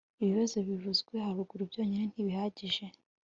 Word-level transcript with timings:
ibibazo 0.21 0.55
bivuzwe 0.67 1.13
haruguru 1.25 1.61
byonyine 1.71 2.05
ntibihagije 2.11 2.85